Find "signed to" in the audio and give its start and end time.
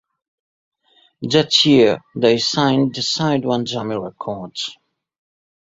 2.39-3.01